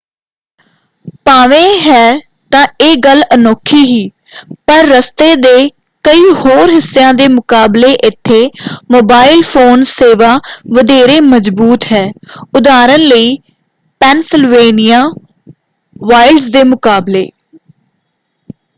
[1.25, 2.05] ਭਾਵੇਂ ਹੈ
[2.51, 4.09] ਤਾਂ ਇਹ ਗੱਲ ਅਨੋਖੀ ਹੀ
[4.67, 5.69] ਪਰ ਰਸਤੇ ਦੇ
[6.03, 8.39] ਕਈ ਹੋਰ ਹਿੱਸਿਆਂ ਦੇ ਮੁਕਾਬਲੇ ਇੱਥੇ
[8.91, 10.35] ਮੋਬਾਈਲ ਫ਼ੋਨ ਸੇਵਾ
[10.73, 12.03] ਵਧੇਰੇ ਮਜ਼ਬੂਤ ​​ਹੈ
[12.55, 13.37] ਉਦਾਹਰਨ ਲਈ
[14.01, 15.03] ਪੈਨਸਿਲਵੇਨੀਆ
[16.03, 17.29] ਵਾਈਲਡਜ਼ ਦੇ ਮੁਕਾਬਲੇ।